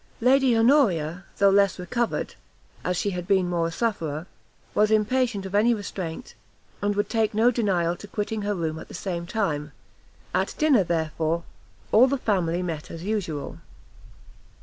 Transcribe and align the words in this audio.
Lady 0.19 0.57
Honoria, 0.57 1.25
though 1.37 1.51
less 1.51 1.77
recovered, 1.77 2.33
as 2.83 2.97
she 2.97 3.11
had 3.11 3.27
been 3.27 3.47
more 3.47 3.67
a 3.67 3.71
sufferer, 3.71 4.25
was 4.73 4.89
impatient 4.89 5.45
of 5.45 5.53
any 5.53 5.75
restraint, 5.75 6.33
and 6.81 6.95
would 6.95 7.07
take 7.07 7.35
no 7.35 7.51
denial 7.51 7.95
to 7.95 8.07
quitting 8.07 8.41
her 8.41 8.55
room 8.55 8.79
at 8.79 8.87
the 8.87 8.95
same 8.95 9.27
time; 9.27 9.73
at 10.33 10.55
dinner, 10.57 10.83
therefore, 10.83 11.43
all 11.91 12.07
the 12.07 12.17
family 12.17 12.63
met 12.63 12.89
at 12.89 13.01
usual. 13.01 13.59